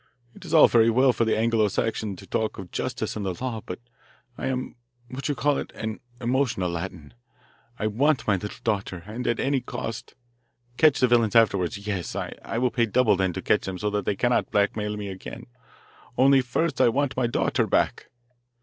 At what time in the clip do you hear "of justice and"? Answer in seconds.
2.57-3.23